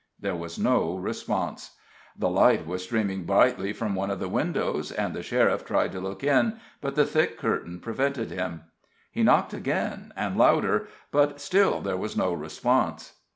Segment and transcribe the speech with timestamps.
[0.19, 1.75] There was no response.
[2.17, 5.99] The light was streaming brightly from one of the windows, and the sheriff tried to
[5.99, 8.63] look in, but the thick curtain prevented him.
[9.11, 13.13] He knocked again, and louder, but still there was no response.